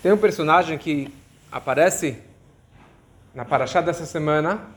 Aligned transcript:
Tem 0.00 0.12
um 0.12 0.16
personagem 0.16 0.78
que 0.78 1.12
aparece 1.50 2.22
na 3.34 3.44
Paraxá 3.44 3.80
dessa 3.80 4.06
semana, 4.06 4.68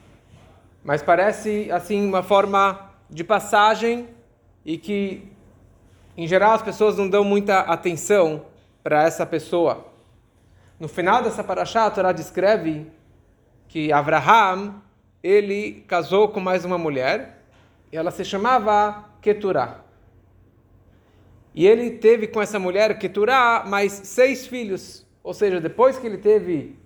mas 0.83 1.04
parece 1.04 1.71
assim 1.71 2.08
uma 2.08 2.24
forma 2.24 2.90
de 3.08 3.23
passagem 3.23 4.09
e 4.65 4.79
que 4.79 5.31
em 6.17 6.25
geral 6.25 6.53
as 6.53 6.63
pessoas 6.63 6.97
não 6.97 7.07
dão 7.07 7.23
muita 7.23 7.59
atenção 7.59 8.47
para 8.81 9.04
essa 9.04 9.23
pessoa. 9.23 9.86
No 10.79 10.88
final 10.88 11.21
dessa 11.21 11.43
Paraxá, 11.43 11.85
a 11.85 11.91
Torá 11.91 12.11
descreve 12.11 12.88
que 13.67 13.93
Abraham 13.93 14.81
ele 15.21 15.83
casou 15.88 16.29
com 16.29 16.39
mais 16.39 16.65
uma 16.65 16.79
mulher 16.79 17.43
e 17.91 17.95
ela 17.95 18.09
se 18.09 18.25
chamava 18.25 19.05
Keturah. 19.21 19.81
E 21.53 21.67
ele 21.67 21.91
teve 21.91 22.25
com 22.25 22.41
essa 22.41 22.57
mulher 22.57 22.97
Keturah 22.97 23.65
mais 23.67 23.91
seis 23.91 24.47
filhos. 24.47 25.05
Ou 25.23 25.33
seja, 25.33 25.59
depois 25.59 25.97
que 25.97 26.07
ele 26.07 26.17
teve 26.17 26.77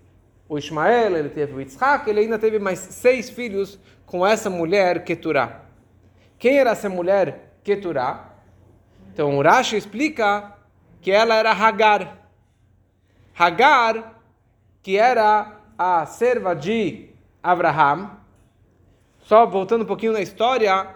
o 0.47 0.57
Ismael, 0.57 1.17
ele 1.17 1.29
teve 1.29 1.53
o 1.53 1.59
Yitzhak, 1.59 2.09
ele 2.09 2.19
ainda 2.19 2.37
teve 2.37 2.59
mais 2.59 2.79
seis 2.79 3.29
filhos 3.29 3.79
com 4.05 4.25
essa 4.25 4.49
mulher 4.49 5.03
Keturah. 5.03 5.61
Quem 6.37 6.57
era 6.57 6.71
essa 6.71 6.89
mulher 6.89 7.53
Keturah? 7.63 8.33
Então, 9.13 9.37
o 9.37 9.41
Rashi 9.41 9.77
explica 9.77 10.53
que 11.01 11.11
ela 11.11 11.35
era 11.35 11.51
Hagar. 11.51 12.29
Hagar, 13.37 14.21
que 14.83 14.97
era 14.97 15.57
a 15.77 16.05
serva 16.05 16.55
de 16.55 17.09
Abraham. 17.41 18.11
Só 19.19 19.45
voltando 19.45 19.83
um 19.83 19.87
pouquinho 19.87 20.13
na 20.13 20.21
história, 20.21 20.95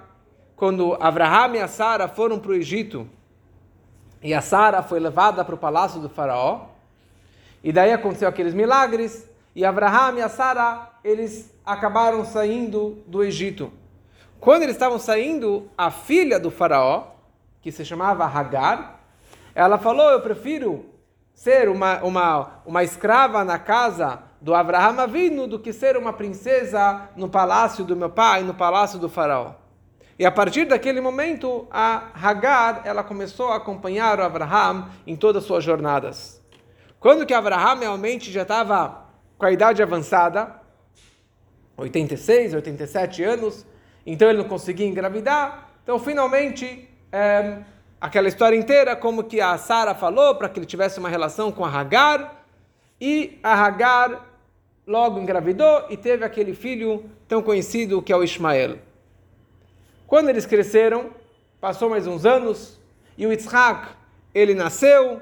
quando 0.55 0.97
Abraham 0.99 1.55
e 1.55 1.59
a 1.59 1.67
Sara 1.67 2.07
foram 2.07 2.37
para 2.37 2.51
o 2.51 2.55
Egito, 2.55 3.09
e 4.21 4.33
a 4.33 4.41
Sara 4.41 4.83
foi 4.83 4.99
levada 4.99 5.43
para 5.45 5.55
o 5.55 5.57
palácio 5.57 6.01
do 6.01 6.09
faraó, 6.09 6.68
e 7.63 7.71
daí 7.71 7.91
aconteceu 7.91 8.27
aqueles 8.27 8.53
milagres, 8.53 9.29
e 9.55 9.65
Abraham 9.65 10.17
e 10.17 10.21
a 10.21 10.29
Sara, 10.29 10.89
eles 11.03 11.53
acabaram 11.65 12.23
saindo 12.23 13.03
do 13.05 13.23
Egito. 13.23 13.71
Quando 14.39 14.63
eles 14.63 14.75
estavam 14.75 14.97
saindo, 14.97 15.69
a 15.77 15.91
filha 15.91 16.39
do 16.39 16.49
faraó, 16.49 17.07
que 17.61 17.71
se 17.71 17.83
chamava 17.83 18.25
Hagar, 18.25 19.01
ela 19.53 19.77
falou, 19.77 20.11
eu 20.11 20.21
prefiro 20.21 20.85
ser 21.33 21.67
uma, 21.67 22.01
uma, 22.03 22.61
uma 22.65 22.83
escrava 22.83 23.43
na 23.43 23.59
casa 23.59 24.19
do 24.39 24.55
Abraham 24.55 25.01
Avinu 25.01 25.47
do 25.47 25.59
que 25.59 25.73
ser 25.73 25.97
uma 25.97 26.13
princesa 26.13 27.09
no 27.15 27.27
palácio 27.27 27.83
do 27.83 27.95
meu 27.95 28.09
pai, 28.09 28.43
no 28.43 28.53
palácio 28.53 28.97
do 28.97 29.09
faraó. 29.09 29.53
E 30.17 30.25
a 30.25 30.31
partir 30.31 30.65
daquele 30.65 31.01
momento, 31.01 31.67
a 31.71 32.09
Hagar, 32.13 32.81
ela 32.85 33.03
começou 33.03 33.51
a 33.51 33.57
acompanhar 33.57 34.19
o 34.19 34.23
Abraham 34.23 34.89
em 35.07 35.15
todas 35.15 35.43
as 35.43 35.47
suas 35.47 35.63
jornadas. 35.63 36.38
Quando 36.99 37.25
que 37.25 37.33
Abraham 37.33 37.79
realmente 37.79 38.29
já 38.29 38.41
estava 38.41 39.05
com 39.37 39.45
a 39.45 39.51
idade 39.51 39.81
avançada, 39.81 40.59
86, 41.77 42.53
87 42.55 43.23
anos, 43.23 43.65
então 44.05 44.27
ele 44.27 44.39
não 44.39 44.49
conseguia 44.49 44.85
engravidar, 44.85 45.69
então 45.81 45.97
finalmente 45.97 46.89
é, 47.09 47.59
aquela 48.01 48.27
história 48.27 48.57
inteira, 48.57 48.97
como 48.97 49.23
que 49.23 49.39
a 49.39 49.57
Sara 49.57 49.95
falou 49.95 50.35
para 50.35 50.49
que 50.49 50.59
ele 50.59 50.65
tivesse 50.65 50.99
uma 50.99 51.07
relação 51.07 51.53
com 51.53 51.63
a 51.63 51.69
Hagar, 51.69 52.43
e 52.99 53.39
a 53.41 53.53
Hagar 53.53 54.25
logo 54.85 55.21
engravidou 55.21 55.85
e 55.89 55.95
teve 55.95 56.25
aquele 56.25 56.53
filho 56.53 57.09
tão 57.29 57.41
conhecido 57.41 58.01
que 58.01 58.11
é 58.11 58.17
o 58.17 58.23
Ismael. 58.25 58.77
Quando 60.05 60.27
eles 60.27 60.45
cresceram, 60.45 61.11
passou 61.61 61.89
mais 61.89 62.07
uns 62.07 62.25
anos, 62.25 62.77
e 63.17 63.25
o 63.25 63.31
Yitzhak, 63.31 63.87
ele 64.33 64.53
nasceu, 64.53 65.21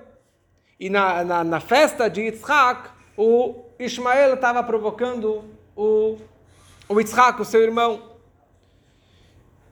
e 0.79 0.89
na, 0.89 1.23
na, 1.23 1.43
na 1.43 1.59
festa 1.59 2.09
de 2.09 2.21
Yitzhak, 2.21 2.89
o 3.17 3.63
Ismael 3.79 4.35
estava 4.35 4.63
provocando 4.63 5.43
o, 5.75 6.17
o 6.87 6.99
Yitzhak, 6.99 7.41
o 7.41 7.45
seu 7.45 7.61
irmão, 7.61 8.17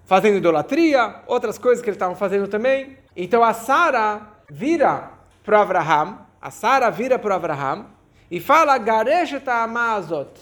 fazendo 0.05 0.37
idolatria, 0.37 1.21
outras 1.27 1.57
coisas 1.57 1.83
que 1.83 1.89
eles 1.89 1.95
estavam 1.95 2.15
fazendo 2.15 2.47
também. 2.47 2.97
Então 3.15 3.43
a 3.43 3.53
Sara 3.53 4.21
vira 4.49 5.11
para 5.43 5.61
Abraham, 5.61 6.19
a 6.41 6.51
Sara 6.51 6.89
vira 6.89 7.19
para 7.19 7.35
Abraham 7.35 7.87
e 8.29 8.39
fala: 8.39 8.77
Garesheta 8.77 9.53
Amazot, 9.53 10.39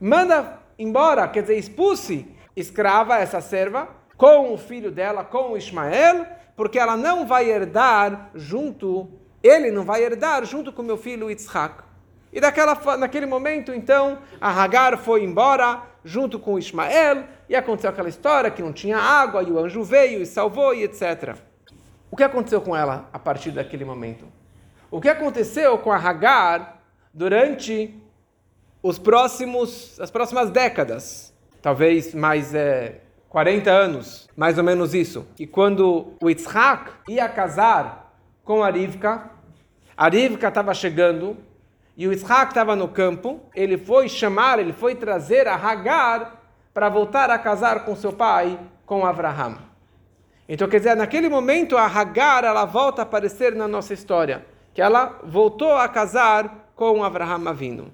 manda 0.00 0.58
embora, 0.78 1.26
quer 1.28 1.42
dizer, 1.42 1.58
expulse 1.58 2.36
escrava, 2.60 3.16
essa 3.16 3.40
serva, 3.40 3.88
com 4.16 4.52
o 4.52 4.58
filho 4.58 4.90
dela, 4.90 5.24
com 5.24 5.56
Ismael, 5.56 6.26
porque 6.56 6.78
ela 6.78 6.96
não 6.96 7.26
vai 7.26 7.48
herdar 7.48 8.30
junto, 8.34 9.08
ele 9.48 9.70
não 9.70 9.84
vai 9.84 10.02
herdar 10.02 10.44
junto 10.44 10.72
com 10.72 10.82
meu 10.82 10.96
filho 10.96 11.30
Yitzhak. 11.30 11.82
E 12.32 12.40
daquela, 12.40 12.74
naquele 12.96 13.26
momento, 13.26 13.72
então, 13.72 14.18
a 14.40 14.50
Hagar 14.50 14.98
foi 14.98 15.24
embora 15.24 15.82
junto 16.04 16.38
com 16.38 16.58
Ismael, 16.58 17.24
e 17.48 17.56
aconteceu 17.56 17.90
aquela 17.90 18.08
história 18.08 18.50
que 18.50 18.62
não 18.62 18.72
tinha 18.72 18.98
água, 18.98 19.42
e 19.42 19.50
o 19.50 19.58
anjo 19.58 19.82
veio 19.82 20.20
e 20.20 20.26
salvou, 20.26 20.74
e 20.74 20.84
etc. 20.84 21.36
O 22.10 22.16
que 22.16 22.22
aconteceu 22.22 22.60
com 22.60 22.76
ela 22.76 23.08
a 23.12 23.18
partir 23.18 23.50
daquele 23.50 23.84
momento? 23.84 24.26
O 24.90 25.00
que 25.00 25.08
aconteceu 25.08 25.78
com 25.78 25.92
a 25.92 25.96
Hagar 25.96 26.82
durante 27.12 27.94
os 28.82 28.98
próximos, 28.98 29.98
as 30.00 30.10
próximas 30.10 30.50
décadas? 30.50 31.34
Talvez 31.60 32.14
mais 32.14 32.54
é, 32.54 33.00
40 33.28 33.70
anos, 33.70 34.28
mais 34.36 34.56
ou 34.56 34.64
menos 34.64 34.94
isso. 34.94 35.26
E 35.38 35.46
quando 35.46 36.14
o 36.22 36.30
Yitzhak 36.30 36.90
ia 37.08 37.28
casar 37.28 38.14
com 38.44 38.62
a 38.62 38.70
Rivka, 38.70 39.30
a 39.98 40.08
Rivka 40.08 40.46
estava 40.46 40.72
chegando, 40.72 41.36
e 41.96 42.06
o 42.06 42.12
Isaac 42.12 42.52
estava 42.52 42.76
no 42.76 42.86
campo, 42.86 43.40
ele 43.52 43.76
foi 43.76 44.08
chamar, 44.08 44.60
ele 44.60 44.72
foi 44.72 44.94
trazer 44.94 45.48
a 45.48 45.56
Hagar 45.56 46.40
para 46.72 46.88
voltar 46.88 47.28
a 47.30 47.36
casar 47.36 47.84
com 47.84 47.96
seu 47.96 48.12
pai, 48.12 48.60
com 48.86 49.04
Abraham. 49.04 49.58
Então, 50.48 50.68
quer 50.68 50.78
dizer, 50.78 50.94
naquele 50.94 51.28
momento 51.28 51.76
a 51.76 51.84
Hagar, 51.84 52.44
ela 52.44 52.64
volta 52.64 53.02
a 53.02 53.04
aparecer 53.04 53.56
na 53.56 53.66
nossa 53.66 53.92
história, 53.92 54.46
que 54.72 54.80
ela 54.80 55.18
voltou 55.24 55.74
a 55.74 55.88
casar 55.88 56.70
com 56.76 57.02
Abraham 57.02 57.48
Avino. 57.50 57.92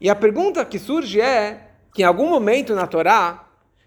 E 0.00 0.08
a 0.08 0.14
pergunta 0.14 0.64
que 0.64 0.78
surge 0.78 1.20
é 1.20 1.70
que 1.92 2.02
em 2.02 2.04
algum 2.04 2.28
momento 2.28 2.76
na 2.76 2.86
Torá, 2.86 3.46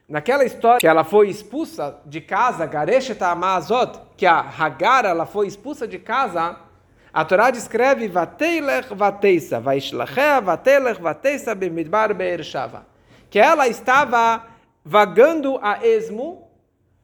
naquela 0.09 0.43
história 0.43 0.79
que 0.79 0.87
ela 0.87 1.05
foi 1.05 1.29
expulsa 1.29 1.97
de 2.05 2.19
casa, 2.19 2.65
Garesheta 2.65 3.27
Amazot, 3.27 4.01
que 4.17 4.25
a 4.25 4.39
Hagar 4.39 5.05
ela 5.05 5.25
foi 5.25 5.47
expulsa 5.47 5.87
de 5.87 5.97
casa, 5.97 6.66
a 7.13 7.25
Torá 7.25 7.49
descreve 7.49 8.07
Vateilech 8.07 8.93
Vateisa, 8.93 9.59
Vaishlachea 9.59 10.41
Vateilech 10.41 11.01
Vateisa 11.01 11.55
Bemidbar 11.55 12.13
Beershava, 12.13 12.85
que 13.29 13.39
ela 13.39 13.67
estava 13.67 14.45
vagando 14.83 15.59
a 15.61 15.85
esmo 15.85 16.47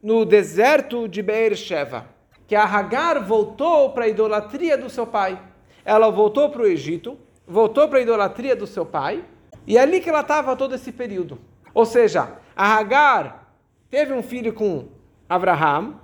no 0.02 0.26
deserto 0.26 1.08
de 1.08 1.22
Beersheva, 1.22 2.06
que 2.48 2.56
a 2.56 2.66
Hagar 2.66 3.24
voltou 3.24 3.92
para 3.92 4.06
a 4.06 4.08
idolatria 4.08 4.78
do 4.78 4.90
seu 4.90 5.08
pai. 5.08 5.40
Ela 5.86 6.10
voltou 6.10 6.50
para 6.50 6.62
o 6.62 6.68
Egito, 6.68 7.18
voltou 7.48 7.88
para 7.88 8.00
a 8.00 8.02
idolatria 8.02 8.56
do 8.56 8.68
seu 8.68 8.86
pai, 8.86 9.24
e 9.66 9.78
é 9.78 9.82
ali 9.82 10.02
que 10.02 10.10
ela 10.10 10.22
estava 10.22 10.56
todo 10.56 10.76
esse 10.76 10.92
período. 10.92 11.40
Ou 11.74 11.86
seja, 11.86 12.38
a 12.56 12.78
Hagar 12.78 13.54
teve 13.90 14.14
um 14.14 14.22
filho 14.22 14.54
com 14.54 14.90
Abraham, 15.28 15.96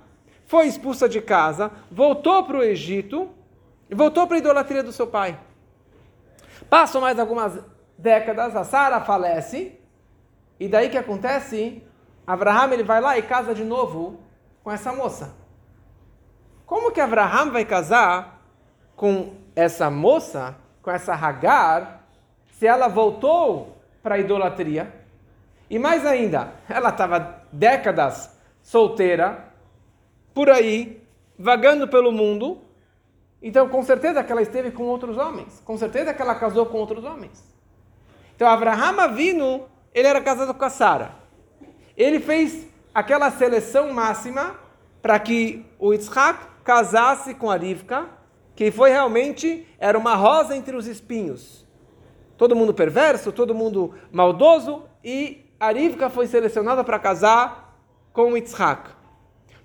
foi 0.46 0.66
expulsa 0.66 1.08
de 1.08 1.20
casa, 1.20 1.70
voltou 1.90 2.42
para 2.44 2.58
o 2.58 2.62
Egito, 2.62 3.28
e 3.90 3.94
voltou 3.94 4.26
para 4.26 4.36
a 4.36 4.38
idolatria 4.38 4.82
do 4.82 4.92
seu 4.92 5.06
pai. 5.06 5.38
Passam 6.68 7.00
mais 7.00 7.18
algumas 7.18 7.58
décadas, 7.98 8.54
a 8.54 8.62
Sara 8.62 9.00
falece, 9.00 9.78
e 10.58 10.68
daí 10.68 10.88
que 10.88 10.96
acontece? 10.96 11.82
Abraham 12.26 12.72
ele 12.72 12.84
vai 12.84 13.00
lá 13.00 13.18
e 13.18 13.22
casa 13.22 13.52
de 13.52 13.64
novo 13.64 14.20
com 14.62 14.70
essa 14.70 14.92
moça. 14.92 15.34
Como 16.64 16.92
que 16.92 17.00
Abraham 17.00 17.50
vai 17.50 17.64
casar 17.64 18.40
com 18.94 19.34
essa 19.56 19.90
moça, 19.90 20.54
com 20.80 20.90
essa 20.90 21.14
Hagar, 21.14 22.06
se 22.52 22.66
ela 22.66 22.86
voltou 22.86 23.76
para 24.02 24.14
a 24.14 24.18
idolatria? 24.18 24.94
E 25.68 25.78
mais 25.78 26.06
ainda, 26.06 26.52
ela 26.68 26.90
estava 26.90 27.42
décadas 27.50 28.38
solteira, 28.62 29.46
por 30.32 30.48
aí, 30.48 31.02
vagando 31.36 31.88
pelo 31.88 32.12
mundo, 32.12 32.60
então, 33.42 33.68
com 33.68 33.82
certeza 33.82 34.22
que 34.22 34.30
ela 34.30 34.42
esteve 34.42 34.70
com 34.70 34.84
outros 34.84 35.16
homens. 35.16 35.62
Com 35.64 35.76
certeza 35.78 36.12
que 36.12 36.20
ela 36.20 36.34
casou 36.34 36.66
com 36.66 36.78
outros 36.78 37.04
homens. 37.04 37.42
Então, 38.36 38.46
Abraham 38.48 39.00
Avinu, 39.00 39.66
ele 39.94 40.06
era 40.06 40.20
casado 40.20 40.52
com 40.52 40.64
a 40.64 40.70
Sara. 40.70 41.12
Ele 41.96 42.20
fez 42.20 42.66
aquela 42.94 43.30
seleção 43.30 43.92
máxima 43.92 44.56
para 45.00 45.18
que 45.18 45.64
o 45.78 45.92
Yitzhak 45.92 46.38
casasse 46.62 47.34
com 47.34 47.50
a 47.50 47.56
Rivka, 47.56 48.06
que 48.54 48.70
foi 48.70 48.90
realmente, 48.90 49.66
era 49.78 49.98
uma 49.98 50.14
rosa 50.14 50.54
entre 50.54 50.76
os 50.76 50.86
espinhos. 50.86 51.66
Todo 52.36 52.54
mundo 52.54 52.74
perverso, 52.74 53.32
todo 53.32 53.54
mundo 53.54 53.94
maldoso, 54.12 54.84
e 55.02 55.46
a 55.58 55.72
Rivka 55.72 56.10
foi 56.10 56.26
selecionada 56.26 56.84
para 56.84 56.98
casar 56.98 57.74
com 58.12 58.32
o 58.32 58.36
Yitzhak. 58.36 58.90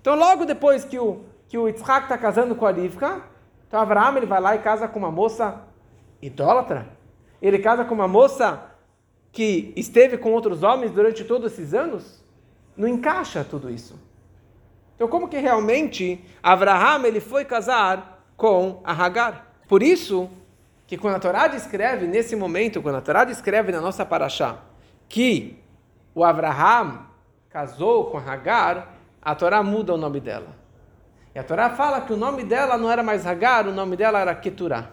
Então, 0.00 0.14
logo 0.14 0.46
depois 0.46 0.84
que 0.84 0.98
o, 0.98 1.24
que 1.48 1.58
o 1.58 1.68
Yitzhak 1.68 2.04
está 2.04 2.16
casando 2.16 2.54
com 2.54 2.66
a 2.66 2.70
Rivka, 2.70 3.22
então 3.66 3.80
Abraão 3.80 4.16
ele 4.16 4.26
vai 4.26 4.40
lá 4.40 4.54
e 4.54 4.60
casa 4.60 4.86
com 4.88 4.98
uma 4.98 5.10
moça 5.10 5.62
idólatra? 6.22 6.88
Ele 7.40 7.58
casa 7.58 7.84
com 7.84 7.94
uma 7.94 8.08
moça 8.08 8.62
que 9.32 9.72
esteve 9.76 10.16
com 10.16 10.32
outros 10.32 10.62
homens 10.62 10.92
durante 10.92 11.24
todos 11.24 11.52
esses 11.52 11.74
anos? 11.74 12.24
Não 12.76 12.88
encaixa 12.88 13.44
tudo 13.44 13.70
isso. 13.70 13.98
Então, 14.94 15.08
como 15.08 15.28
que 15.28 15.36
realmente 15.36 16.24
Abraham 16.42 17.04
ele 17.04 17.20
foi 17.20 17.44
casar 17.44 18.24
com 18.36 18.80
a 18.82 18.92
Hagar? 18.92 19.52
Por 19.68 19.82
isso 19.82 20.30
que 20.86 20.96
quando 20.96 21.16
a 21.16 21.20
Torá 21.20 21.48
descreve 21.48 22.06
nesse 22.06 22.34
momento, 22.34 22.80
quando 22.80 22.96
a 22.96 23.00
Torá 23.00 23.24
descreve 23.24 23.72
na 23.72 23.80
nossa 23.80 24.06
paraxá, 24.06 24.58
que 25.08 25.62
o 26.14 26.24
Abraham 26.24 27.06
casou 27.50 28.06
com 28.06 28.16
a 28.16 28.22
Hagar, 28.22 28.94
a 29.20 29.34
Torá 29.34 29.62
muda 29.62 29.92
o 29.92 29.98
nome 29.98 30.20
dela. 30.20 30.48
E 31.36 31.38
a 31.38 31.44
Torá 31.44 31.68
fala 31.68 32.00
que 32.00 32.14
o 32.14 32.16
nome 32.16 32.44
dela 32.44 32.78
não 32.78 32.90
era 32.90 33.02
mais 33.02 33.26
Hagar, 33.26 33.66
o 33.66 33.70
nome 33.70 33.94
dela 33.94 34.18
era 34.18 34.34
Keturah. 34.34 34.90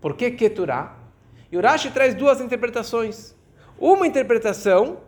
Por 0.00 0.14
que 0.14 0.30
Keturah? 0.30 0.94
E 1.50 1.56
o 1.56 1.60
Rashi 1.60 1.90
traz 1.90 2.14
duas 2.14 2.40
interpretações. 2.40 3.34
Uma 3.76 4.06
interpretação 4.06 5.00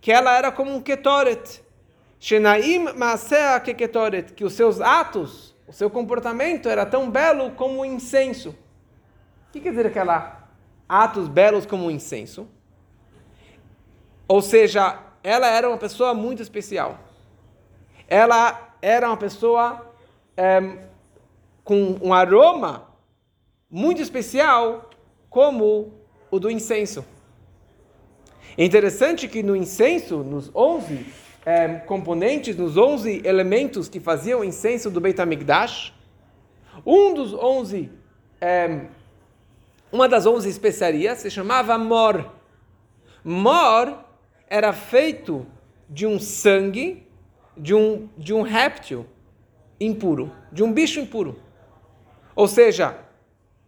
que 0.00 0.12
ela 0.12 0.32
era 0.38 0.52
como 0.52 0.72
um 0.72 0.80
Ketoret. 0.80 1.60
Shenaim 2.20 2.84
Maasea 2.94 3.58
Keketoret, 3.58 4.32
que 4.32 4.44
os 4.44 4.52
seus 4.52 4.80
atos, 4.80 5.56
o 5.66 5.72
seu 5.72 5.90
comportamento 5.90 6.68
era 6.68 6.86
tão 6.86 7.10
belo 7.10 7.50
como 7.56 7.80
um 7.80 7.84
incenso. 7.84 8.50
O 9.48 9.52
que 9.52 9.58
quer 9.58 9.70
dizer 9.70 9.86
aquela 9.86 10.48
atos 10.88 11.26
belos 11.26 11.66
como 11.66 11.86
um 11.86 11.90
incenso? 11.90 12.48
Ou 14.28 14.40
seja, 14.40 15.00
ela 15.20 15.48
era 15.48 15.68
uma 15.68 15.78
pessoa 15.78 16.14
muito 16.14 16.40
especial. 16.40 16.96
Ela 18.06 18.69
era 18.82 19.08
uma 19.08 19.16
pessoa 19.16 19.92
é, 20.36 20.78
com 21.64 21.98
um 22.02 22.12
aroma 22.12 22.88
muito 23.70 24.02
especial, 24.02 24.90
como 25.28 25.92
o 26.30 26.38
do 26.38 26.50
incenso. 26.50 27.04
É 28.56 28.64
interessante 28.64 29.28
que 29.28 29.42
no 29.42 29.54
incenso, 29.54 30.18
nos 30.18 30.50
11 30.54 31.06
é, 31.46 31.68
componentes, 31.80 32.56
nos 32.56 32.76
11 32.76 33.22
elementos 33.24 33.88
que 33.88 34.00
faziam 34.00 34.40
o 34.40 34.44
incenso 34.44 34.90
do 34.90 35.00
Beit 35.00 35.20
HaMikdash, 35.20 35.94
um 36.84 37.14
dos 37.14 37.32
11, 37.34 37.90
é, 38.40 38.86
uma 39.92 40.08
das 40.08 40.26
11 40.26 40.48
especiarias 40.48 41.18
se 41.18 41.30
chamava 41.30 41.76
mor. 41.78 42.32
Mor 43.22 44.04
era 44.48 44.72
feito 44.72 45.46
de 45.88 46.06
um 46.06 46.18
sangue 46.18 47.06
de 47.60 47.74
um, 47.74 48.08
de 48.16 48.32
um 48.32 48.40
réptil 48.40 49.04
impuro, 49.78 50.32
de 50.50 50.64
um 50.64 50.72
bicho 50.72 50.98
impuro. 50.98 51.38
Ou 52.34 52.48
seja, 52.48 52.96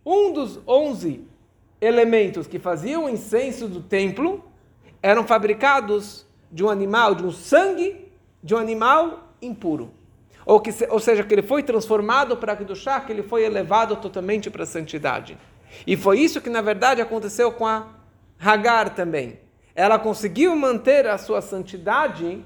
um 0.05 0.33
dos 0.33 0.59
11 0.67 1.27
elementos 1.79 2.47
que 2.47 2.59
faziam 2.59 3.05
o 3.05 3.09
incenso 3.09 3.69
do 3.69 3.83
templo 3.83 4.43
eram 5.03 5.25
fabricados 5.25 6.27
de 6.51 6.65
um 6.65 6.71
animal, 6.71 7.15
de 7.15 7.25
um 7.25 7.31
sangue 7.31 8.11
de 8.43 8.55
um 8.55 8.59
animal 8.59 9.35
impuro. 9.43 9.93
Ou, 10.47 10.59
que, 10.59 10.71
ou 10.89 10.99
seja, 10.99 11.23
que 11.23 11.35
ele 11.35 11.43
foi 11.43 11.63
transformado 11.63 12.37
para 12.37 12.57
chá, 12.75 12.99
que 13.01 13.13
ele 13.13 13.23
foi 13.23 13.45
elevado 13.45 13.97
totalmente 13.97 14.51
para 14.51 14.63
a 14.63 14.67
santidade. 14.67 15.39
E 15.87 15.97
foi 15.97 16.19
isso 16.19 16.41
que, 16.41 16.51
na 16.51 16.63
verdade, 16.63 17.01
aconteceu 17.01 17.53
com 17.53 17.67
a 17.67 17.89
Hagar 18.41 18.95
também. 18.95 19.39
Ela 19.75 19.99
conseguiu 19.99 20.57
manter 20.57 21.07
a 21.07 21.17
sua 21.19 21.41
santidade 21.41 22.43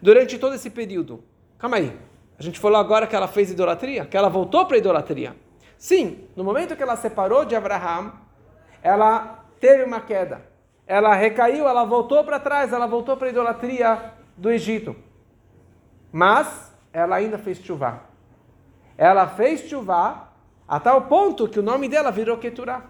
durante 0.00 0.38
todo 0.38 0.54
esse 0.54 0.70
período. 0.70 1.22
Calma 1.58 1.76
aí. 1.76 1.96
A 2.38 2.42
gente 2.42 2.58
falou 2.58 2.78
agora 2.78 3.06
que 3.06 3.14
ela 3.14 3.28
fez 3.28 3.50
idolatria, 3.50 4.06
que 4.06 4.16
ela 4.16 4.28
voltou 4.28 4.66
para 4.66 4.76
a 4.76 4.78
idolatria. 4.78 5.36
Sim, 5.76 6.24
no 6.34 6.44
momento 6.44 6.76
que 6.76 6.82
ela 6.82 6.96
separou 6.96 7.44
de 7.44 7.54
Abraham, 7.54 8.12
ela 8.82 9.44
teve 9.60 9.84
uma 9.84 10.00
queda 10.00 10.50
ela 10.90 11.14
recaiu, 11.14 11.68
ela 11.68 11.84
voltou 11.84 12.24
para 12.24 12.40
trás, 12.40 12.72
ela 12.72 12.84
voltou 12.84 13.16
para 13.16 13.28
a 13.28 13.30
idolatria 13.30 14.12
do 14.36 14.50
Egito. 14.50 14.96
Mas 16.10 16.74
ela 16.92 17.14
ainda 17.14 17.38
fez 17.38 17.58
chuvá. 17.58 18.00
Ela 18.98 19.28
fez 19.28 19.68
chuvá 19.68 20.30
a 20.66 20.80
tal 20.80 21.02
ponto 21.02 21.46
que 21.46 21.60
o 21.60 21.62
nome 21.62 21.88
dela 21.88 22.10
virou 22.10 22.38
Keturah. 22.38 22.86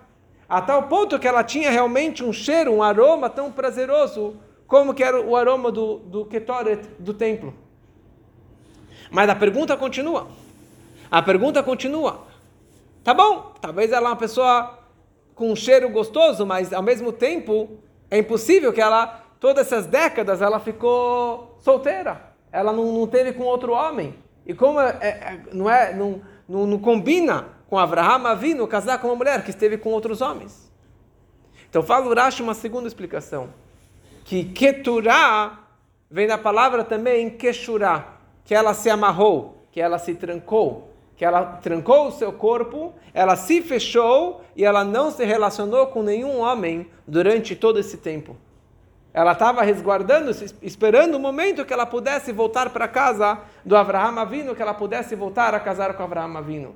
A 0.49 0.63
tal 0.63 0.85
ponto 0.85 1.19
que 1.19 1.29
ela 1.29 1.45
tinha 1.45 1.71
realmente 1.71 2.25
um 2.25 2.33
cheiro, 2.33 2.73
um 2.73 2.83
aroma 2.83 3.29
tão 3.29 3.53
prazeroso 3.53 4.35
como 4.71 4.95
que 4.95 5.03
era 5.03 5.21
o 5.21 5.35
aroma 5.35 5.73
do, 5.73 5.97
do 5.97 6.25
Ketoret 6.25 6.81
do 6.97 7.13
templo. 7.13 7.53
Mas 9.11 9.29
a 9.29 9.35
pergunta 9.35 9.77
continua. 9.77 10.29
A 11.11 11.21
pergunta 11.21 11.61
continua. 11.61 12.21
Tá 13.03 13.13
bom, 13.13 13.53
talvez 13.61 13.91
ela 13.91 14.07
é 14.07 14.11
uma 14.13 14.17
pessoa 14.17 14.79
com 15.35 15.51
um 15.51 15.57
cheiro 15.57 15.91
gostoso, 15.91 16.47
mas 16.47 16.73
ao 16.73 16.85
mesmo 16.85 17.13
tempo 17.13 17.81
é 18.09 18.19
impossível 18.19 18.73
que 18.73 18.81
ela, 18.81 19.25
todas 19.41 19.67
essas 19.67 19.87
décadas, 19.87 20.41
ela 20.41 20.61
ficou 20.61 21.59
solteira. 21.59 22.33
Ela 22.53 22.73
não, 22.73 22.93
não 22.93 23.09
teve 23.09 23.33
com 23.33 23.43
outro 23.43 23.73
homem. 23.73 24.15
E 24.47 24.55
como 24.55 24.81
é, 24.81 24.91
é, 25.01 25.41
não, 25.53 25.69
é, 25.69 25.93
não, 25.93 26.23
não, 26.49 26.67
não 26.69 26.79
combina 26.79 27.49
com 27.69 27.77
Abraham 27.77 28.25
Avinu 28.29 28.69
casar 28.69 29.01
com 29.01 29.09
uma 29.09 29.17
mulher 29.17 29.43
que 29.43 29.51
esteve 29.51 29.77
com 29.77 29.91
outros 29.91 30.21
homens. 30.21 30.71
Então 31.69 31.83
fala 31.83 32.07
o 32.07 32.15
Rashi 32.15 32.41
uma 32.41 32.55
segunda 32.55 32.87
explicação. 32.87 33.49
Que 34.31 34.45
Keturá 34.45 35.59
vem 36.09 36.29
da 36.29 36.39
palavra 36.39 36.85
também 36.85 37.31
Keshurá, 37.31 38.15
que 38.45 38.55
ela 38.55 38.75
se 38.75 38.89
amarrou, 38.89 39.67
que 39.73 39.81
ela 39.81 39.99
se 39.99 40.15
trancou 40.15 40.89
que 41.17 41.25
ela 41.25 41.59
trancou 41.61 42.07
o 42.07 42.13
seu 42.13 42.33
corpo, 42.33 42.95
ela 43.13 43.37
se 43.37 43.61
fechou 43.61 44.41
e 44.57 44.65
ela 44.65 44.85
não 44.85 45.11
se 45.11 45.23
relacionou 45.23 45.89
com 45.89 46.03
nenhum 46.03 46.39
homem 46.39 46.89
durante 47.07 47.55
todo 47.55 47.79
esse 47.79 47.99
tempo. 47.99 48.37
Ela 49.13 49.33
estava 49.33 49.63
resguardando, 49.63 50.31
esperando 50.63 51.17
o 51.17 51.21
momento 51.21 51.65
que 51.67 51.75
ela 51.75 51.85
pudesse 51.85 52.33
voltar 52.33 52.71
para 52.71 52.89
casa 52.89 53.39
do 53.65 53.77
Avraham 53.77 54.19
Avino, 54.19 54.55
que 54.55 54.63
ela 54.63 54.73
pudesse 54.73 55.15
voltar 55.15 55.55
a 55.55 55.61
casar 55.61 55.93
com 55.93 56.05
Avraham 56.05 56.39
Avino. 56.39 56.75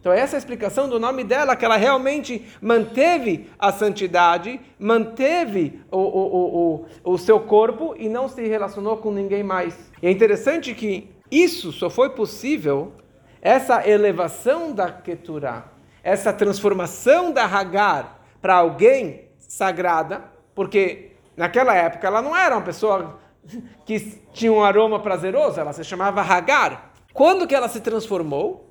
Então 0.00 0.12
essa 0.12 0.34
é 0.34 0.38
a 0.38 0.38
explicação 0.38 0.88
do 0.88 0.98
nome 0.98 1.22
dela, 1.22 1.54
que 1.54 1.64
ela 1.64 1.76
realmente 1.76 2.48
manteve 2.60 3.50
a 3.58 3.70
santidade, 3.70 4.58
manteve 4.78 5.82
o, 5.90 5.98
o, 5.98 6.84
o, 7.04 7.12
o, 7.12 7.18
seu 7.18 7.38
corpo 7.40 7.94
e 7.98 8.08
não 8.08 8.26
se 8.26 8.42
relacionou 8.46 8.96
com 8.96 9.10
ninguém 9.10 9.42
mais. 9.42 9.90
E 10.02 10.06
é 10.06 10.10
interessante 10.10 10.74
que 10.74 11.10
isso 11.30 11.70
só 11.70 11.90
foi 11.90 12.10
possível 12.10 12.94
essa 13.42 13.86
elevação 13.86 14.72
da 14.72 14.90
Keturah, 14.90 15.66
essa 16.02 16.32
transformação 16.32 17.30
da 17.30 17.44
Hagar 17.44 18.24
para 18.40 18.56
alguém 18.56 19.28
sagrada, 19.38 20.24
porque 20.54 21.12
naquela 21.36 21.74
época 21.74 22.06
ela 22.06 22.22
não 22.22 22.34
era 22.34 22.56
uma 22.56 22.64
pessoa 22.64 23.20
que 23.84 23.98
tinha 24.32 24.52
um 24.52 24.64
aroma 24.64 24.98
prazeroso, 25.00 25.60
ela 25.60 25.74
se 25.74 25.84
chamava 25.84 26.22
Hagar. 26.22 26.92
Quando 27.12 27.46
que 27.46 27.54
ela 27.54 27.68
se 27.68 27.80
transformou? 27.80 28.69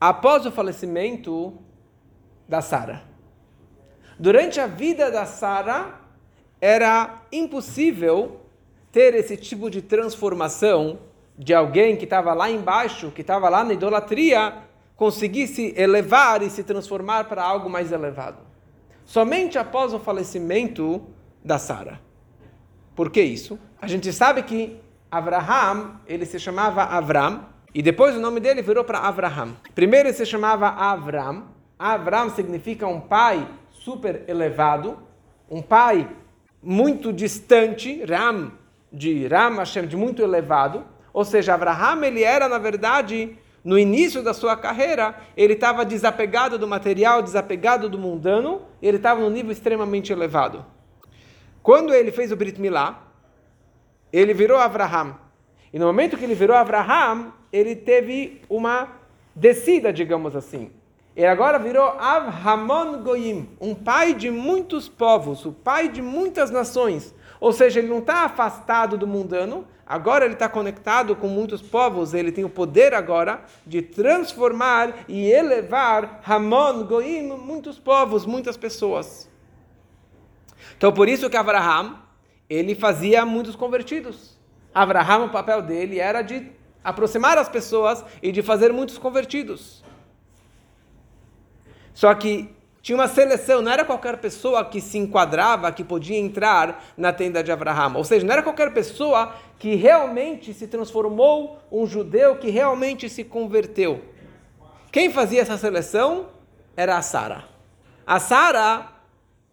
Após 0.00 0.46
o 0.46 0.52
falecimento 0.52 1.58
da 2.48 2.60
Sara. 2.60 3.02
Durante 4.18 4.60
a 4.60 4.66
vida 4.66 5.10
da 5.10 5.26
Sara, 5.26 6.00
era 6.60 7.22
impossível 7.30 8.40
ter 8.90 9.14
esse 9.14 9.36
tipo 9.36 9.70
de 9.70 9.82
transformação 9.82 11.00
de 11.36 11.54
alguém 11.54 11.96
que 11.96 12.04
estava 12.04 12.32
lá 12.34 12.50
embaixo, 12.50 13.12
que 13.12 13.20
estava 13.20 13.48
lá 13.48 13.62
na 13.62 13.74
idolatria, 13.74 14.54
conseguisse 14.96 15.72
elevar 15.76 16.42
e 16.42 16.50
se 16.50 16.64
transformar 16.64 17.24
para 17.24 17.44
algo 17.44 17.70
mais 17.70 17.92
elevado. 17.92 18.38
Somente 19.04 19.56
após 19.58 19.94
o 19.94 20.00
falecimento 20.00 21.02
da 21.44 21.58
Sara. 21.58 22.00
Por 22.96 23.10
que 23.10 23.22
isso? 23.22 23.58
A 23.80 23.86
gente 23.86 24.12
sabe 24.12 24.42
que 24.42 24.80
Abraham, 25.10 26.00
ele 26.06 26.26
se 26.26 26.40
chamava 26.40 26.82
Avram, 26.82 27.46
e 27.74 27.82
depois 27.82 28.16
o 28.16 28.20
nome 28.20 28.40
dele 28.40 28.62
virou 28.62 28.82
para 28.82 29.00
Abraham. 29.00 29.54
Primeiro 29.74 30.08
ele 30.08 30.16
se 30.16 30.24
chamava 30.24 30.68
Avram. 30.68 31.44
Avram 31.78 32.30
significa 32.30 32.86
um 32.86 33.00
pai 33.00 33.46
super 33.70 34.24
elevado, 34.26 34.98
um 35.50 35.62
pai 35.62 36.08
muito 36.62 37.12
distante, 37.12 38.04
Ram, 38.04 38.52
de 38.92 39.26
Ram 39.26 39.56
Hashem, 39.56 39.86
de 39.86 39.96
muito 39.96 40.22
elevado. 40.22 40.84
Ou 41.12 41.24
seja, 41.24 41.54
Abraham 41.54 42.04
ele 42.04 42.22
era, 42.22 42.48
na 42.48 42.58
verdade, 42.58 43.36
no 43.62 43.78
início 43.78 44.22
da 44.22 44.32
sua 44.32 44.56
carreira, 44.56 45.14
ele 45.36 45.52
estava 45.52 45.84
desapegado 45.84 46.58
do 46.58 46.66
material, 46.66 47.22
desapegado 47.22 47.88
do 47.88 47.98
mundano, 47.98 48.62
ele 48.80 48.96
estava 48.96 49.20
num 49.20 49.30
nível 49.30 49.52
extremamente 49.52 50.12
elevado. 50.12 50.64
Quando 51.62 51.92
ele 51.92 52.10
fez 52.10 52.32
o 52.32 52.36
Brit 52.36 52.60
Milá, 52.60 53.02
ele 54.12 54.32
virou 54.32 54.58
Abraham. 54.58 55.16
E 55.72 55.78
no 55.78 55.86
momento 55.86 56.16
que 56.16 56.24
ele 56.24 56.34
virou 56.34 56.56
Abraham, 56.56 57.32
ele 57.52 57.74
teve 57.76 58.42
uma 58.48 58.88
descida, 59.34 59.92
digamos 59.92 60.36
assim. 60.36 60.70
Ele 61.16 61.26
agora 61.26 61.58
virou 61.58 61.84
Avhamon 61.98 63.02
Goyim, 63.02 63.48
um 63.60 63.74
pai 63.74 64.14
de 64.14 64.30
muitos 64.30 64.88
povos, 64.88 65.44
o 65.44 65.52
pai 65.52 65.88
de 65.88 66.00
muitas 66.00 66.50
nações. 66.50 67.12
Ou 67.40 67.52
seja, 67.52 67.80
ele 67.80 67.88
não 67.88 67.98
está 67.98 68.24
afastado 68.24 68.96
do 68.96 69.06
mundano, 69.06 69.66
agora 69.84 70.24
ele 70.24 70.34
está 70.34 70.48
conectado 70.48 71.16
com 71.16 71.26
muitos 71.26 71.60
povos, 71.60 72.14
ele 72.14 72.30
tem 72.30 72.44
o 72.44 72.48
poder 72.48 72.94
agora 72.94 73.42
de 73.66 73.82
transformar 73.82 75.06
e 75.08 75.28
elevar 75.28 76.20
Hamon 76.24 76.84
Goim, 76.84 77.28
muitos 77.36 77.80
povos, 77.80 78.24
muitas 78.24 78.56
pessoas. 78.56 79.28
Então, 80.76 80.92
por 80.92 81.08
isso 81.08 81.28
que 81.28 81.36
Abraham, 81.36 81.96
ele 82.48 82.76
fazia 82.76 83.24
muitos 83.24 83.56
convertidos. 83.56 84.38
Abraham, 84.72 85.24
o 85.24 85.30
papel 85.30 85.62
dele 85.62 85.98
era 85.98 86.22
de 86.22 86.57
aproximar 86.88 87.36
as 87.38 87.48
pessoas 87.48 88.04
e 88.22 88.32
de 88.32 88.42
fazer 88.42 88.72
muitos 88.72 88.98
convertidos. 88.98 89.84
Só 91.92 92.14
que 92.14 92.48
tinha 92.80 92.96
uma 92.96 93.08
seleção, 93.08 93.60
não 93.60 93.70
era 93.70 93.84
qualquer 93.84 94.16
pessoa 94.18 94.64
que 94.64 94.80
se 94.80 94.96
enquadrava, 94.96 95.70
que 95.70 95.84
podia 95.84 96.16
entrar 96.16 96.82
na 96.96 97.12
tenda 97.12 97.42
de 97.42 97.52
Abraham. 97.52 97.96
Ou 97.96 98.04
seja, 98.04 98.24
não 98.24 98.32
era 98.32 98.42
qualquer 98.42 98.72
pessoa 98.72 99.34
que 99.58 99.74
realmente 99.74 100.54
se 100.54 100.66
transformou 100.66 101.58
um 101.70 101.86
judeu, 101.86 102.36
que 102.36 102.48
realmente 102.50 103.08
se 103.10 103.24
converteu. 103.24 104.02
Quem 104.90 105.10
fazia 105.10 105.42
essa 105.42 105.58
seleção 105.58 106.28
era 106.76 106.96
a 106.96 107.02
Sara. 107.02 107.44
A 108.06 108.18
Sara, 108.18 108.88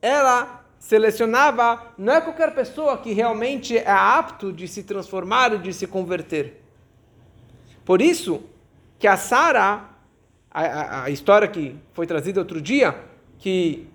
ela 0.02 0.64
selecionava, 0.80 1.82
não 1.98 2.14
é 2.14 2.22
qualquer 2.22 2.54
pessoa 2.54 2.98
que 2.98 3.12
realmente 3.12 3.78
é 3.78 3.90
apto 3.90 4.54
de 4.54 4.68
se 4.68 4.84
transformar 4.84 5.52
e 5.54 5.58
de 5.58 5.74
se 5.74 5.88
converter. 5.88 6.65
Por 7.86 8.02
isso 8.02 8.44
que 9.00 9.08
a 9.08 9.16
Sara, 9.16 9.86
a, 10.50 10.62
a, 10.62 11.04
a, 11.04 11.10
história 11.10 11.48
que 11.48 11.76
foi 11.94 12.08
trazida 12.08 12.40
outro 12.40 12.60
dia, 12.60 13.00
que 13.38 13.88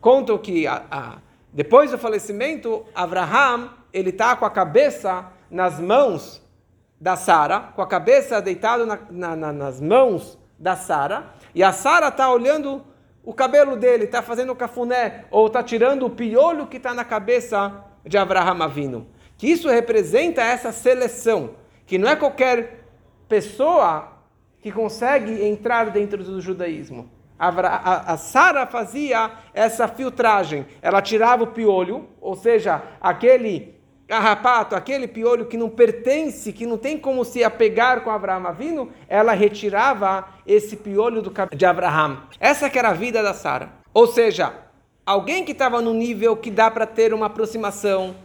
contam 0.00 0.36
que 0.36 0.66
a, 0.66 1.18
depois 1.52 1.90
do 1.90 1.98
falecimento, 1.98 2.84
Abraham 2.94 3.70
ele 3.92 4.10
está 4.10 4.36
com 4.36 4.44
a 4.44 4.50
cabeça 4.50 5.26
nas 5.50 5.80
mãos 5.80 6.42
da 7.00 7.16
Sara, 7.16 7.60
com 7.74 7.80
a 7.80 7.86
cabeça 7.86 8.42
deitado 8.42 8.84
na, 8.84 8.98
na, 9.10 9.36
na, 9.36 9.52
nas 9.52 9.80
mãos 9.80 10.36
da 10.58 10.76
Sara, 10.76 11.32
e 11.54 11.62
a 11.62 11.72
Sara 11.72 12.08
está 12.08 12.28
olhando 12.30 12.84
o 13.28 13.34
cabelo 13.34 13.76
dele 13.76 14.04
está 14.04 14.22
fazendo 14.22 14.56
cafuné 14.56 15.26
ou 15.30 15.48
está 15.48 15.62
tirando 15.62 16.06
o 16.06 16.10
piolho 16.10 16.66
que 16.66 16.78
está 16.78 16.94
na 16.94 17.04
cabeça 17.04 17.84
de 18.02 18.16
Abraham 18.16 18.64
Avino. 18.64 19.06
Que 19.36 19.48
isso 19.48 19.68
representa 19.68 20.40
essa 20.40 20.72
seleção, 20.72 21.50
que 21.86 21.98
não 21.98 22.08
é 22.08 22.16
qualquer 22.16 22.87
pessoa 23.28 24.12
que 24.60 24.72
consegue 24.72 25.44
entrar 25.44 25.90
dentro 25.90 26.22
do 26.24 26.40
judaísmo. 26.40 27.10
A, 27.38 27.48
a, 27.48 28.12
a 28.14 28.16
Sara 28.16 28.66
fazia 28.66 29.30
essa 29.54 29.86
filtragem. 29.86 30.66
Ela 30.82 31.00
tirava 31.00 31.44
o 31.44 31.48
piolho, 31.48 32.08
ou 32.20 32.34
seja, 32.34 32.82
aquele 33.00 33.78
carrapato, 34.08 34.74
aquele 34.74 35.06
piolho 35.06 35.46
que 35.46 35.56
não 35.56 35.68
pertence, 35.68 36.52
que 36.52 36.66
não 36.66 36.78
tem 36.78 36.98
como 36.98 37.24
se 37.24 37.44
apegar 37.44 38.00
com 38.00 38.10
Abraão 38.10 38.46
Avino, 38.46 38.90
ela 39.06 39.34
retirava 39.34 40.26
esse 40.46 40.76
piolho 40.76 41.22
do 41.22 41.32
de 41.54 41.66
Abraham. 41.66 42.22
Essa 42.40 42.70
que 42.70 42.78
era 42.78 42.88
a 42.88 42.94
vida 42.94 43.22
da 43.22 43.34
Sara. 43.34 43.70
Ou 43.92 44.06
seja, 44.06 44.52
alguém 45.04 45.44
que 45.44 45.52
estava 45.52 45.80
no 45.80 45.92
nível 45.92 46.36
que 46.36 46.50
dá 46.50 46.70
para 46.70 46.86
ter 46.86 47.12
uma 47.12 47.26
aproximação, 47.26 48.16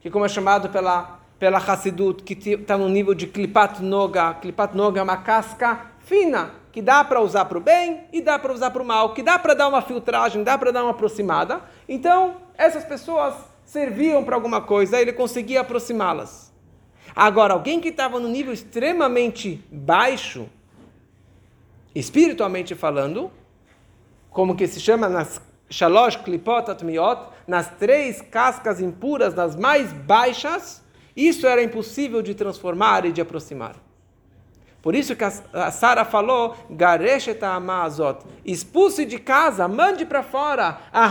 que 0.00 0.08
como 0.08 0.24
é 0.24 0.28
chamado 0.28 0.70
pela 0.70 1.21
pela 1.42 1.58
Hassidut, 1.58 2.22
que 2.22 2.34
está 2.50 2.78
no 2.78 2.88
nível 2.88 3.14
de 3.14 3.26
Klipat 3.26 3.82
Noga. 3.82 4.32
Klipat 4.34 4.76
Noga 4.76 5.00
é 5.00 5.02
uma 5.02 5.16
casca 5.16 5.90
fina, 5.98 6.52
que 6.70 6.80
dá 6.80 7.02
para 7.02 7.20
usar 7.20 7.46
para 7.46 7.58
o 7.58 7.60
bem 7.60 8.06
e 8.12 8.20
dá 8.20 8.38
para 8.38 8.52
usar 8.52 8.70
para 8.70 8.80
o 8.80 8.84
mal, 8.86 9.12
que 9.12 9.24
dá 9.24 9.40
para 9.40 9.52
dar 9.52 9.66
uma 9.66 9.82
filtragem, 9.82 10.44
dá 10.44 10.56
para 10.56 10.70
dar 10.70 10.84
uma 10.84 10.92
aproximada. 10.92 11.60
Então, 11.88 12.36
essas 12.56 12.84
pessoas 12.84 13.34
serviam 13.64 14.22
para 14.22 14.36
alguma 14.36 14.60
coisa, 14.60 15.00
ele 15.00 15.12
conseguia 15.12 15.62
aproximá-las. 15.62 16.52
Agora, 17.12 17.54
alguém 17.54 17.80
que 17.80 17.88
estava 17.88 18.20
no 18.20 18.28
nível 18.28 18.52
extremamente 18.52 19.64
baixo, 19.68 20.48
espiritualmente 21.92 22.76
falando, 22.76 23.32
como 24.30 24.54
que 24.54 24.68
se 24.68 24.78
chama 24.78 25.08
nas 25.08 25.42
Shalosh 25.68 26.18
Klipot 26.18 26.70
Atmiot, 26.70 27.20
nas 27.48 27.68
três 27.68 28.20
cascas 28.20 28.80
impuras, 28.80 29.34
das 29.34 29.56
mais 29.56 29.92
baixas, 29.92 30.81
isso 31.16 31.46
era 31.46 31.62
impossível 31.62 32.22
de 32.22 32.34
transformar 32.34 33.04
e 33.04 33.12
de 33.12 33.20
aproximar. 33.20 33.76
Por 34.80 34.94
isso 34.94 35.14
que 35.14 35.22
a 35.24 35.70
Sara 35.70 36.04
falou, 36.04 36.56
Amazot, 37.54 38.24
expulse 38.44 39.04
de 39.04 39.18
casa, 39.18 39.68
mande 39.68 40.04
para 40.04 40.22
fora, 40.22 40.80
a 40.92 41.06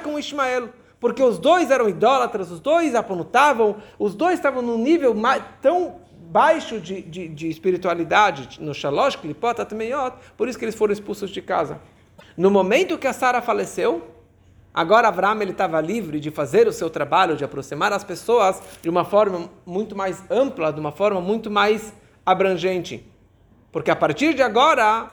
com 0.00 0.18
Ismael 0.18 0.70
porque 1.02 1.20
os 1.20 1.36
dois 1.36 1.72
eram 1.72 1.88
idólatras, 1.88 2.52
os 2.52 2.60
dois 2.60 2.94
apontavam, 2.94 3.78
os 3.98 4.14
dois 4.14 4.34
estavam 4.34 4.62
num 4.62 4.78
nível 4.78 5.12
tão 5.60 5.96
baixo 6.30 6.78
de, 6.78 7.02
de, 7.02 7.26
de 7.26 7.48
espiritualidade, 7.48 8.60
no 8.62 8.72
Shalosh, 8.72 9.16
Klipot, 9.16 9.60
Atmeyot, 9.60 10.16
por 10.36 10.46
isso 10.46 10.56
que 10.56 10.64
eles 10.64 10.76
foram 10.76 10.92
expulsos 10.92 11.30
de 11.30 11.42
casa. 11.42 11.80
No 12.36 12.52
momento 12.52 12.96
que 12.96 13.08
a 13.08 13.12
Sara 13.12 13.42
faleceu, 13.42 14.00
agora 14.72 15.08
Abraão 15.08 15.40
ele 15.40 15.52
estava 15.52 15.80
livre 15.80 16.20
de 16.20 16.30
fazer 16.30 16.66
o 16.66 16.72
seu 16.72 16.88
trabalho, 16.88 17.36
de 17.36 17.44
aproximar 17.44 17.92
as 17.92 18.04
pessoas 18.04 18.60
de 18.80 18.88
uma 18.88 19.04
forma 19.04 19.50
muito 19.66 19.96
mais 19.96 20.22
ampla, 20.30 20.72
de 20.72 20.80
uma 20.80 20.92
forma 20.92 21.20
muito 21.20 21.50
mais 21.50 21.92
abrangente. 22.24 23.06
Porque 23.70 23.90
a 23.90 23.96
partir 23.96 24.34
de 24.34 24.42
agora, 24.42 25.10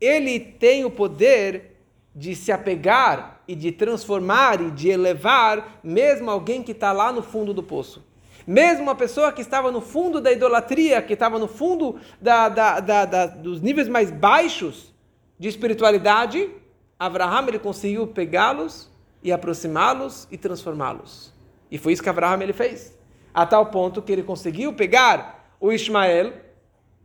ele 0.00 0.38
tem 0.38 0.84
o 0.84 0.90
poder 0.90 1.76
de 2.14 2.34
se 2.34 2.50
apegar 2.50 3.40
e 3.46 3.54
de 3.54 3.72
transformar 3.72 4.60
e 4.60 4.70
de 4.70 4.88
elevar 4.88 5.80
mesmo 5.82 6.30
alguém 6.30 6.62
que 6.62 6.72
está 6.72 6.92
lá 6.92 7.12
no 7.12 7.22
fundo 7.22 7.52
do 7.52 7.62
poço. 7.62 8.04
Mesmo 8.46 8.84
uma 8.84 8.94
pessoa 8.94 9.32
que 9.32 9.42
estava 9.42 9.70
no 9.70 9.80
fundo 9.80 10.20
da 10.20 10.32
idolatria, 10.32 11.02
que 11.02 11.12
estava 11.12 11.38
no 11.38 11.46
fundo 11.46 12.00
da, 12.20 12.48
da, 12.48 12.80
da, 12.80 13.26
dos 13.26 13.60
níveis 13.60 13.88
mais 13.88 14.10
baixos 14.10 14.92
de 15.38 15.48
espiritualidade, 15.48 16.50
Abraham 17.00 17.48
ele 17.48 17.58
conseguiu 17.58 18.06
pegá-los 18.06 18.90
e 19.22 19.32
aproximá-los 19.32 20.28
e 20.30 20.36
transformá-los. 20.36 21.32
E 21.70 21.78
foi 21.78 21.94
isso 21.94 22.02
que 22.02 22.10
Abraham 22.10 22.42
ele 22.42 22.52
fez. 22.52 22.94
A 23.32 23.46
tal 23.46 23.64
ponto 23.66 24.02
que 24.02 24.12
ele 24.12 24.22
conseguiu 24.22 24.70
pegar 24.74 25.54
o 25.58 25.72
Ismael, 25.72 26.34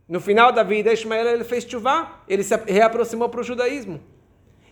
no 0.06 0.20
final 0.20 0.52
da 0.52 0.62
vida, 0.62 0.92
Ismael 0.92 1.26
ele 1.28 1.44
fez 1.44 1.64
chuvá, 1.64 2.20
ele 2.28 2.42
se 2.42 2.54
reaproximou 2.54 3.30
para 3.30 3.40
o 3.40 3.42
judaísmo. 3.42 3.98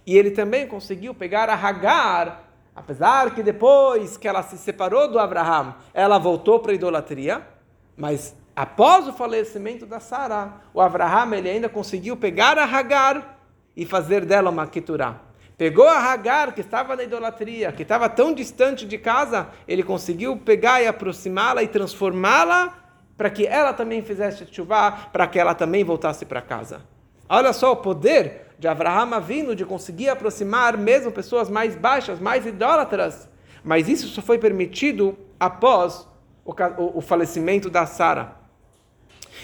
E 0.07 0.15
ele 0.15 0.31
também 0.31 0.67
conseguiu 0.67 1.15
pegar 1.15 1.49
a 1.49 1.55
Hagar, 1.55 2.53
apesar 2.77 3.35
que 3.35 3.43
depois 3.43 4.19
que 4.19 4.29
ela 4.29 4.43
se 4.43 4.59
separou 4.59 5.11
do 5.11 5.19
Abraham, 5.19 5.75
ela 5.95 6.19
voltou 6.19 6.61
para 6.61 6.73
a 6.73 6.75
idolatria, 6.75 7.49
mas 7.97 8.37
após 8.55 9.09
o 9.09 9.13
falecimento 9.15 9.87
da 9.87 10.01
Sara, 10.01 10.61
o 10.75 10.83
Abraham 10.83 11.35
ele 11.35 11.49
ainda 11.49 11.69
conseguiu 11.71 12.15
pegar 12.15 12.59
a 12.59 12.65
Hagar 12.65 13.34
e 13.77 13.85
fazer 13.85 14.25
dela 14.25 14.51
uma 14.51 14.67
Keturah. 14.67 15.21
Pegou 15.57 15.87
a 15.87 15.99
Hagar, 15.99 16.53
que 16.53 16.61
estava 16.61 16.97
na 16.97 17.05
idolatria, 17.05 17.71
que 17.71 17.83
estava 17.83 18.09
tão 18.09 18.35
distante 18.35 18.85
de 18.85 18.99
casa, 18.99 19.49
ele 19.69 19.83
conseguiu 19.83 20.37
pegar 20.37 20.83
e 20.83 20.87
aproximá-la 20.87 21.63
e 21.63 21.69
transformá-la 21.69 22.75
para 23.17 23.31
que 23.31 23.47
ela 23.47 23.73
também 23.73 24.03
fizesse 24.03 24.45
chuvá, 24.51 24.91
para 25.13 25.27
que 25.27 25.39
ela 25.39 25.55
também 25.55 25.85
voltasse 25.85 26.25
para 26.25 26.43
casa. 26.43 26.83
Olha 27.29 27.53
só 27.53 27.73
o 27.73 27.77
poder 27.77 28.49
de 28.59 28.67
Abraham 28.67 29.21
vindo 29.21 29.55
de 29.55 29.65
conseguir 29.65 30.09
aproximar 30.09 30.77
mesmo 30.77 31.13
pessoas 31.13 31.49
mais 31.49 31.77
baixas, 31.77 32.19
mais 32.19 32.45
idólatras. 32.45 33.29
Mas 33.63 33.89
isso 33.89 34.09
só 34.09 34.21
foi 34.21 34.39
permitido 34.39 35.17
após 35.39 36.07
o, 36.45 36.53
o, 36.53 36.99
o 36.99 37.01
falecimento 37.01 37.71
da 37.71 37.87
Sara. 37.87 38.37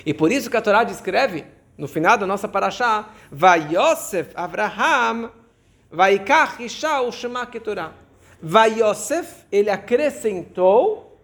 E 0.04 0.12
por 0.12 0.30
isso 0.30 0.50
que 0.50 0.56
a 0.56 0.62
Torá 0.62 0.84
descreve, 0.84 1.44
no 1.80 1.88
final 1.88 2.18
da 2.18 2.26
nossa 2.26 2.46
paraxá, 2.46 3.08
vai 3.32 3.74
Yosef 3.74 4.32
Abraham, 4.34 5.30
vai 5.90 6.16
Ikach 6.16 6.62
Isha 6.62 7.00
Ushema 7.00 7.46
Keturah. 7.46 7.94
Vai 8.42 8.80
Yosef, 8.80 9.44
ele 9.50 9.70
acrescentou 9.70 11.18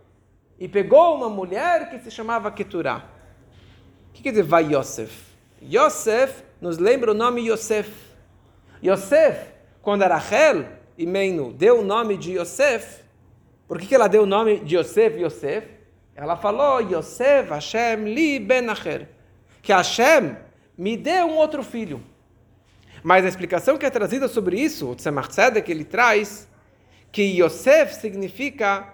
e 0.59 0.67
pegou 0.67 1.15
uma 1.15 1.29
mulher 1.29 1.91
que 1.91 1.99
se 1.99 2.11
chamava 2.11 2.51
Keturah. 2.51 3.05
O 4.09 4.13
que 4.15 4.23
quer 4.23 4.31
dizer 4.31 4.45
vai 4.45 4.75
Yosef? 4.75 5.13
Yosef 5.63 6.43
nos 6.59 6.79
lembra 6.79 7.11
o 7.11 7.15
nome 7.15 7.43
Yosef. 7.51 7.91
Yosef, 8.83 9.53
quando 9.83 10.05
a 10.05 10.09
Rachel 10.09 10.65
e 10.97 11.07
Meinu 11.07 11.53
deu 11.53 11.81
o 11.81 11.85
nome 11.85 12.17
de 12.17 12.39
Yosef, 12.39 13.03
por 13.69 13.79
que, 13.79 13.87
que 13.87 13.95
ela 13.95 14.09
deu 14.09 14.23
o 14.23 14.27
nome 14.27 14.61
de 14.61 14.77
Yosef, 14.77 15.21
Yosef? 15.21 15.69
Ela 16.15 16.37
falou, 16.37 16.81
Yosef 16.81 17.51
Hashem 17.51 18.05
li 18.05 18.39
ben 18.39 18.71
acher. 18.71 19.09
Que 19.63 19.73
Hashem 19.73 20.46
me 20.77 20.97
deu 20.97 21.27
um 21.27 21.37
outro 21.37 21.63
filho. 21.63 22.03
Mas 23.03 23.25
a 23.25 23.29
explicação 23.29 23.79
que 23.79 23.87
é 23.87 23.91
trazida 23.91 24.29
sobre 24.29 24.61
isso, 24.61 24.91
o 24.91 24.95
Tzemach 24.95 25.31
que 25.65 25.71
ele 25.71 25.85
traz, 25.85 26.49
que 27.13 27.23
Yosef 27.23 27.95
significa 27.95 28.93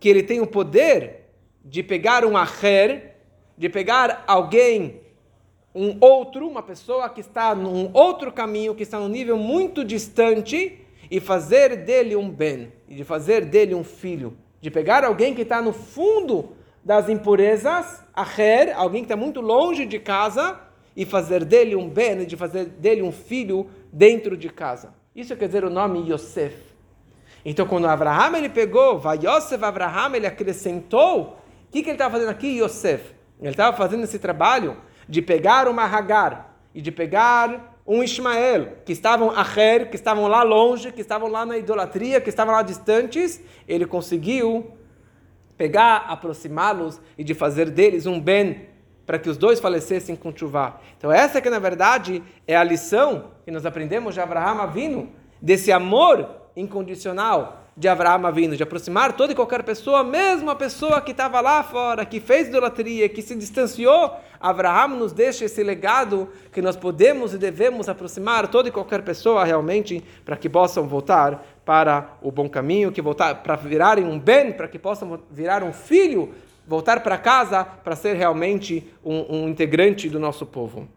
que 0.00 0.08
ele 0.08 0.22
tem 0.22 0.40
o 0.40 0.46
poder 0.46 1.26
de 1.64 1.82
pegar 1.82 2.24
um 2.24 2.36
acher, 2.36 3.16
de 3.56 3.68
pegar 3.68 4.24
alguém 4.26 5.00
um 5.74 5.98
outro, 6.00 6.46
uma 6.46 6.62
pessoa 6.62 7.08
que 7.08 7.20
está 7.20 7.54
num 7.54 7.90
outro 7.92 8.30
caminho, 8.32 8.74
que 8.74 8.82
está 8.82 8.98
num 8.98 9.08
nível 9.08 9.36
muito 9.36 9.84
distante, 9.84 10.80
e 11.10 11.20
fazer 11.20 11.84
dele 11.84 12.16
um 12.16 12.30
bem, 12.30 12.72
e 12.88 12.94
de 12.94 13.04
fazer 13.04 13.44
dele 13.44 13.74
um 13.74 13.84
filho, 13.84 14.36
de 14.60 14.70
pegar 14.70 15.04
alguém 15.04 15.34
que 15.34 15.42
está 15.42 15.60
no 15.60 15.72
fundo 15.72 16.52
das 16.84 17.08
impurezas, 17.08 18.02
aher, 18.14 18.76
alguém 18.76 19.02
que 19.02 19.06
está 19.06 19.16
muito 19.16 19.40
longe 19.40 19.84
de 19.84 19.98
casa, 19.98 20.60
e 20.96 21.04
fazer 21.04 21.44
dele 21.44 21.74
um 21.74 21.88
bem, 21.88 22.24
de 22.24 22.36
fazer 22.36 22.66
dele 22.66 23.02
um 23.02 23.12
filho 23.12 23.68
dentro 23.92 24.36
de 24.36 24.48
casa. 24.48 24.94
Isso 25.14 25.36
quer 25.36 25.46
dizer 25.46 25.64
o 25.64 25.70
nome 25.70 26.10
Yosef. 26.10 26.56
Então, 27.44 27.66
quando 27.66 27.86
Abraham 27.86 28.36
ele 28.36 28.48
pegou, 28.48 28.98
vai 28.98 29.18
Yosef 29.18 29.62
Abraham, 29.62 30.14
ele 30.14 30.26
acrescentou, 30.26 31.38
o 31.68 31.72
que, 31.72 31.82
que 31.82 31.90
ele 31.90 31.94
estava 31.94 32.12
fazendo 32.12 32.30
aqui, 32.30 32.60
Yosef? 32.60 33.14
Ele 33.40 33.50
estava 33.50 33.76
fazendo 33.76 34.04
esse 34.04 34.18
trabalho 34.18 34.76
de 35.08 35.20
pegar 35.20 35.68
uma 35.68 35.84
Hagar 35.84 36.58
e 36.74 36.80
de 36.80 36.90
pegar 36.90 37.74
um 37.86 38.02
Ismael, 38.02 38.78
que 38.84 38.92
estavam 38.92 39.30
aher, 39.30 39.90
que 39.90 39.96
estavam 39.96 40.26
lá 40.26 40.42
longe, 40.42 40.90
que 40.90 41.02
estavam 41.02 41.28
lá 41.28 41.44
na 41.44 41.58
idolatria, 41.58 42.20
que 42.20 42.30
estavam 42.30 42.54
lá 42.54 42.62
distantes, 42.62 43.42
ele 43.68 43.84
conseguiu 43.84 44.72
pegar, 45.56 46.06
aproximá-los 46.08 47.00
e 47.18 47.22
de 47.22 47.34
fazer 47.34 47.70
deles 47.70 48.06
um 48.06 48.18
bem 48.18 48.68
para 49.06 49.18
que 49.18 49.28
os 49.28 49.36
dois 49.36 49.60
falecessem 49.60 50.16
com 50.16 50.34
chuva. 50.34 50.80
Então 50.96 51.12
essa 51.12 51.40
que 51.40 51.50
na 51.50 51.58
verdade 51.58 52.22
é 52.46 52.56
a 52.56 52.64
lição 52.64 53.30
que 53.44 53.50
nós 53.50 53.66
aprendemos 53.66 54.14
de 54.14 54.20
Abraão 54.20 54.60
Avino, 54.60 55.10
desse 55.40 55.70
amor 55.70 56.28
incondicional 56.56 57.64
de 57.76 57.88
Abraão 57.88 58.32
vindo, 58.32 58.56
de 58.56 58.62
aproximar 58.62 59.14
toda 59.14 59.32
e 59.32 59.36
qualquer 59.36 59.64
pessoa, 59.64 60.04
mesmo 60.04 60.48
a 60.48 60.54
pessoa 60.54 61.00
que 61.00 61.10
estava 61.10 61.40
lá 61.40 61.62
fora, 61.62 62.04
que 62.04 62.20
fez 62.20 62.46
idolatria, 62.46 63.08
que 63.08 63.20
se 63.20 63.34
distanciou, 63.34 64.12
Abraão 64.40 64.90
nos 64.90 65.12
deixa 65.12 65.44
esse 65.44 65.62
legado 65.62 66.28
que 66.52 66.62
nós 66.62 66.76
podemos 66.76 67.34
e 67.34 67.38
devemos 67.38 67.88
aproximar 67.88 68.46
toda 68.46 68.68
e 68.68 68.72
qualquer 68.72 69.02
pessoa 69.02 69.44
realmente 69.44 70.04
para 70.24 70.36
que 70.36 70.48
possam 70.48 70.86
voltar 70.86 71.44
para 71.64 72.16
o 72.22 72.30
bom 72.30 72.48
caminho, 72.48 72.92
que 72.92 73.02
voltar 73.02 73.42
para 73.42 73.56
virarem 73.56 74.04
um 74.04 74.20
bem, 74.20 74.52
para 74.52 74.68
que 74.68 74.78
possam 74.78 75.18
virar 75.30 75.64
um 75.64 75.72
filho, 75.72 76.32
voltar 76.66 77.02
para 77.02 77.18
casa 77.18 77.64
para 77.64 77.96
ser 77.96 78.16
realmente 78.16 78.86
um, 79.04 79.36
um 79.36 79.48
integrante 79.48 80.08
do 80.08 80.18
nosso 80.18 80.46
povo. 80.46 80.88